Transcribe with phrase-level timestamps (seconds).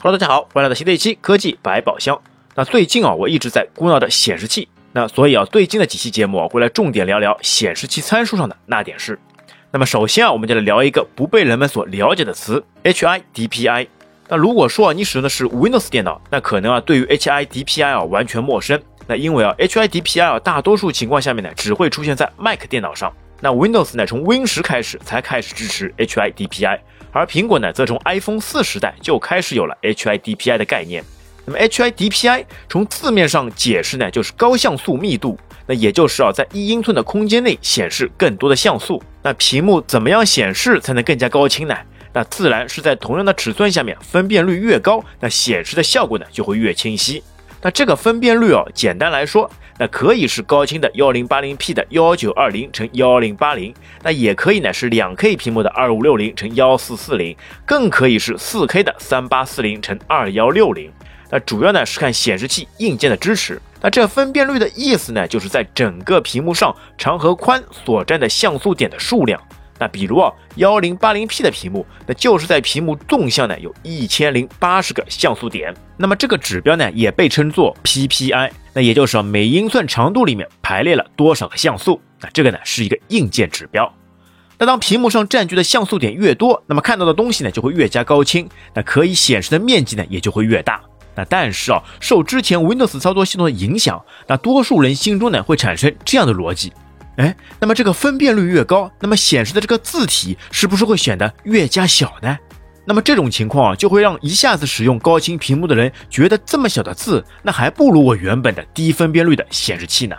[0.00, 2.16] Hello，大家好，欢迎来到新的一期科技百宝箱。
[2.54, 9.18] 那最近啊，我一直在鼓捣着显示器，那所以啊，最近的几期节目啊，会来重点聊聊显示器参数上的那点事。
[9.72, 13.88] 那么首先啊，我们就来聊一个不被人们所了解的词 HIDPI。
[14.28, 18.80] 那如果说啊，你使用的是 Windows 电脑，那可能啊，对于 HIDPI 啊完全陌生。
[19.08, 23.12] 那因为啊，HIDPI 啊大多数情况下面呢，只会出现在 Mac 电脑上。
[23.40, 26.78] 那 Windows 呢，从 Win 十开始才开始支持 HIDPI。
[27.12, 31.02] 而苹果呢，则从 iPhone 四时代就开始有了 HIDPI 的概念。
[31.46, 35.38] 那么 HIDPI 从字面上解释呢，就是高像素密度。
[35.66, 39.02] 那也就是啊，在一英寸的空间内显示更多的像素。
[39.22, 41.76] 那屏幕怎么样显示才能更加高清呢？
[42.12, 47.22] 那自然是在同样的尺寸下面，分辨率越高，那显示的效果呢就会越清晰。
[47.60, 60.90] 那这个分辨率哦，简单来说，那可以是高清的幺零八零 P 的幺九二零乘幺零八零，那也可以呢是两 K 屏幕的二五六零乘幺四四零，更可以是四 K 的三八四零乘二幺六零。
[61.30, 63.60] 那主要呢是看显示器硬件的支持。
[63.80, 69.40] 那这分辨率的意思呢，就是在整个屏幕上长和宽所占的像素点的数量。
[69.78, 75.72] 那比如啊，幺零八零 P 的屏幕，那就是在屏幕纵向呢有一千零八十个像素点。
[75.96, 82.00] 那么这个指标呢也被称作 PPI，那也就是说每英寸长度里面排列了多少个像素。
[82.20, 83.92] 那这个呢是一个硬件指标。
[84.56, 90.80] 那当屏幕上占据的像素点越多，那么看到的东西呢就会越加高清，那可以显示的面积呢也就会越大。
[91.16, 96.72] 那但是啊，受之前 Windows 操作系统的影响，那多数人心中呢会产生这样的逻辑。
[97.16, 102.38] 哎，那么这个分辨率越高，那么显示的这个字体是不是会显得越加小呢？
[102.88, 110.16] 那么这种情况啊，就会让一下子使用高清屏幕的人觉得这么小的字，那还不如我原本的低分辨率的显示器呢。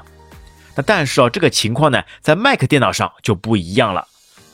[0.76, 4.08] 那但是啊，这个情况呢，在 Mac 电脑上就不一样了。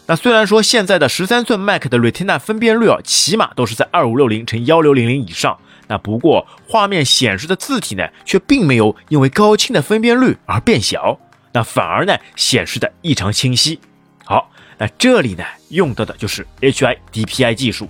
[0.05, 11.19] 那虽然说现在的十三寸 Mac 的 Retina 分辨率啊，起码都是在二五六零乘幺六零零以上，那不过画面显示的字体呢，却并没有因为高清的分辨率而变小。
[11.51, 13.77] 那反而呢显示的异常清晰。
[14.23, 17.89] 好，那这里呢用到的就是 HIDPI 技术。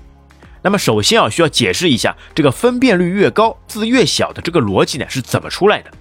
[0.65, 5.91] 那么首先啊需要解释一下这个分辨率越高字越小的这个逻辑呢是怎么出来的。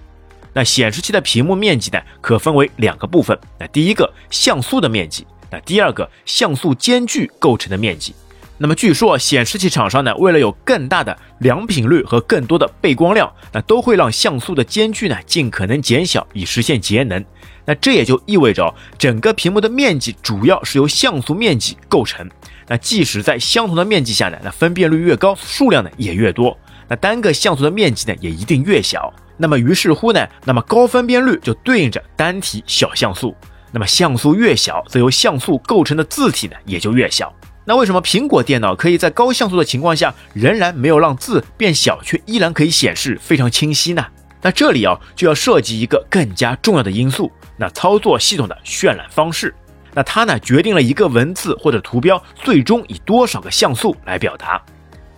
[0.53, 3.37] 那显示器的屏幕面积呢可分为两个部分。
[3.59, 8.15] 那第一个像素的面积，那第二个像素间距构成的面积。
[8.57, 17.23] 那么据说显示器厂商呢，为了有更大的良品率和更多的背光量，那都会让像素的间距呢尽可能减小，以实现节能。
[17.65, 22.27] 那这也就意味着整个屏幕的面积主要是由像素面积构成。
[22.67, 29.13] 那即使在相同的面积下呢，那分辨率越高，数量呢也越多，那单个像素的面积呢也一定越小。
[29.37, 33.35] 那么于是乎呢，那么高分辨率就对应着单体小像素。
[33.71, 37.33] 那么像素越小，则由像素构成的字体呢也就越小。
[37.65, 44.05] 那为什么苹果电脑可以在高像素的情况下，仍然没有让字变小，却依然可以显示非常清晰呢？
[44.41, 49.53] 那这里啊，就要涉及一个更加重要的因素，那操作系统的渲染方式。
[49.95, 54.61] 那它呢，决定了一个文字或者图标最终以多少个像素来表达。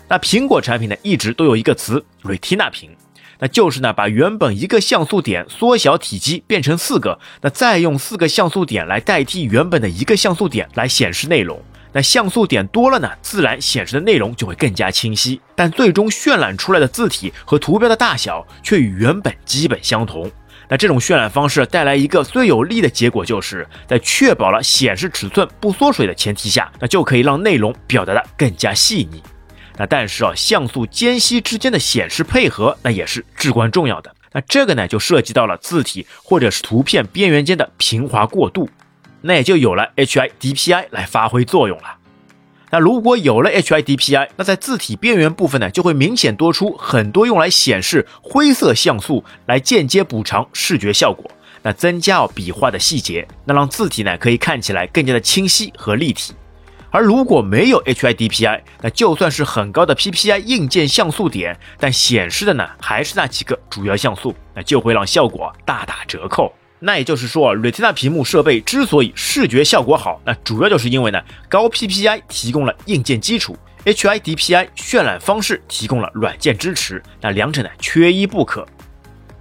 [0.07, 2.95] 那苹果产品呢，一直都有一个词 Retina 屏，
[3.39, 11.59] 那就是呢，把原本一个像素点缩小体积变成四个，那再用四个像素点来代替原本的一个像素点来显示内容。
[11.91, 20.29] 那像素点多了呢，自然显示的内容就会更加清晰，但最终渲染出来的字体和图标的大小却与原本基本相同。
[20.69, 29.23] 那这种渲染方式带来一个最有利的结果，就是在确保了显示尺寸不缩水的前提下，那就可以让内容表达的更加细腻。
[29.77, 34.13] 那但是啊，像素间隙之间的显示配合，那也是至关重要的。
[34.33, 38.69] 那这个呢，就涉及到了字体或者是图片边缘间的平滑过渡。
[39.21, 41.96] 那也就有了 HIDPI 来发挥作用了。
[42.69, 56.33] 那如果有了 HIDPI，那在字体边缘部分呢，就会明显多出很多用来显示灰色像素，来间接补偿视觉效果，那增加哦笔画的细节，那让字体呢可以看起来更加的清晰和立体。
[56.89, 66.53] 而如果没有 HIDPI，那就算是很高的 PPI 硬件像素点，但显示的呢还是那几个主要像素，那就会让效果大打折扣。
[66.79, 71.19] 那也就是说，Retina 屏幕设备之所以视觉效果好，那主要就是因为呢，
[71.49, 78.67] 高 PPI 提供了硬件基础，HIDPI 渲染方式提供了软件支持，那两者呢缺一不可。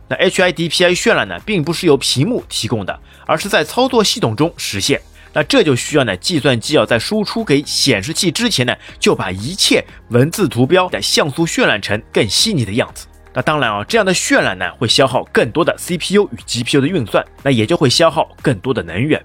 [0.08, 4.98] 那 HIDPI 渲染呢，并不是由屏幕提供的，而是在操作系统中实现。
[5.34, 13.06] 那这就需要呢，计算机要在输出给显示器之前呢，就把一切文字、图标的像素渲染成更细腻的样子。
[13.36, 19.22] 那当然啊，这样的渲染呢，会消耗更多的 CPU 与 GPU 的运算，那也就会消耗更多的能源。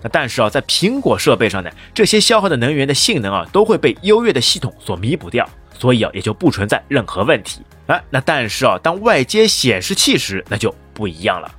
[0.00, 5.46] 那但是啊，在苹果设备上呢，这些消耗的能源的性能啊，都会被优越的系统所弥补掉。
[5.76, 7.60] 所以啊也就不存在任何问题。
[7.88, 11.50] 哎，那但是啊，当外接显示器时，那就不一样了。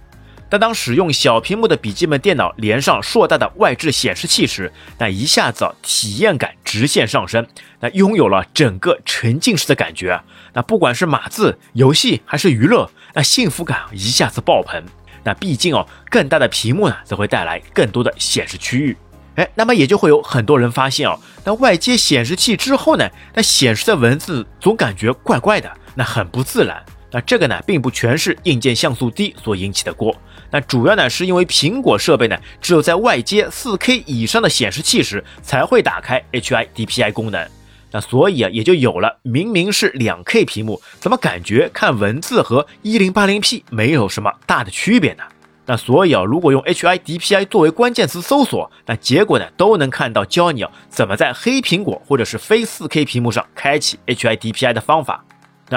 [0.49, 7.45] 但当使用小屏幕的笔记本电脑连上硕大的外置显示器时，那一下子体验感直线上升，
[7.79, 10.21] 那拥有了整个沉浸式的感觉。
[10.53, 14.83] 那不管是码字、游戏还是娱乐，那幸福感一下子爆棚。
[15.23, 18.95] 那毕竟哦，更大的屏幕呢，则会带来更多的显示区域。
[19.35, 26.81] 哎，那么也就会有很多人发现哦，那外接显示器之后呢，那显示的文字总感觉怪怪的，那很不自然。
[27.11, 30.15] 那这个呢，并不全是硬件像素低所引起的锅。
[30.55, 37.45] 那主要呢，是因为苹果设备呢，只有在外接 4K 以上的显示器时，才会打开 HIDPI 功能。
[37.91, 45.23] 那所以啊，也就有了明明是 2K 屏幕，怎么感觉看文字和 1080P 没有什么大的区别呢？
[45.65, 55.21] 那所以啊，如果用 HIDPI 作为关键词搜索，那结果呢，都能看到教你啊怎么在黑苹果或者是非 4K 屏幕上开启 HIDPI 的方法。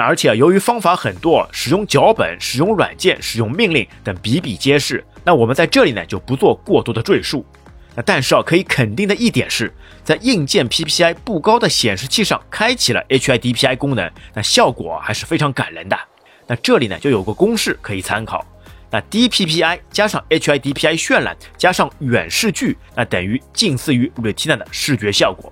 [0.01, 5.03] 而且，由于方法很多，使用脚本、使用软件、使用命令等比比皆是。
[5.23, 7.45] 那我们在这里呢就不做过多的赘述。
[7.95, 9.73] 那但是啊，可以肯定的一点是，
[10.03, 15.97] 在硬件 PPI 不高的显示器上开启了 HIDPI 功能，那效果还是非常感人的。
[16.47, 18.45] 那这里呢就有个公式可以参考。
[18.91, 25.51] 那低 PPI 加上 HIDPI 渲染加上远视距，那等于近似于 Retina 的视觉效果。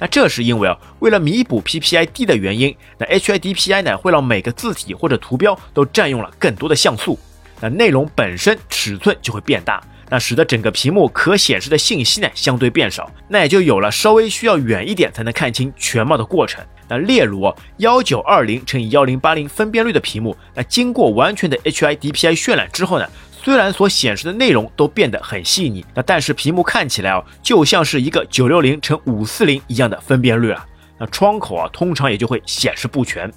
[0.00, 7.18] 那这是因为啊，为了弥补 PPI 低的原因，那 HIDPI 呢会让每个字体或者图标都占用了更多的像素，
[7.60, 16.64] 那内容本身尺寸就会变大，那使得整个屏幕可显示的信息呢相对变少，那也就有了稍微需要远一点才能看清全貌的过程。
[16.88, 23.06] 那例如幺九二零乘以幺零八零分辨率的屏幕，那经过完全的 HIDPI 渲染之后呢？
[23.42, 30.66] 虽然所显示的内容都变得很细腻，那但是屏幕看起来啊，就像是一个九六零乘五四零一样的分辨率啊，
[30.98, 33.32] 那窗口啊，通常也就会显示不全。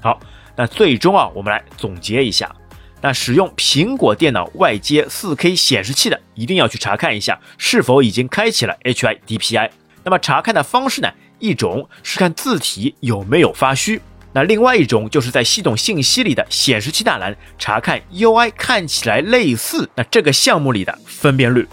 [0.00, 0.18] 好，
[0.56, 2.52] 那最终啊，我们来总结一下，
[3.00, 9.70] 那使用苹果电脑外接四 K 显示器的，一定要去查看一下是否已经开启了 HIDPI。
[10.02, 11.08] 那么查看的方式呢，
[11.38, 14.00] 一种是看字体有没有发虚。
[14.34, 21.66] 那另外一种就是在系统信息里的显示器大栏查看 UI 看起来类似那这个项目里的分辨率。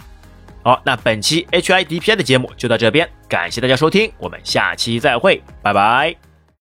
[0.64, 6.31] 好，那本期 HIDPI 的节目就到这边，感谢大家收听，我们下期再会，拜拜。